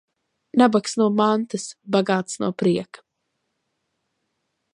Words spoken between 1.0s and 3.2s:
no mantas, bagāts no prieka.